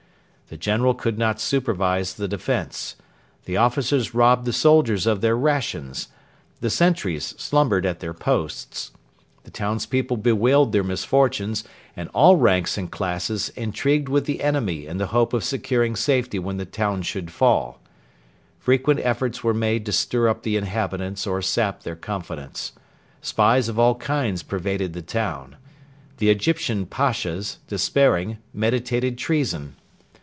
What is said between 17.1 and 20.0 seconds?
fall. Frequent efforts were made to